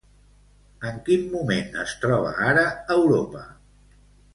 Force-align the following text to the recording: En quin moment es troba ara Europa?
En 0.93 0.97
quin 1.11 1.29
moment 1.35 1.79
es 1.85 1.95
troba 2.07 2.35
ara 2.49 2.67
Europa? 3.01 3.49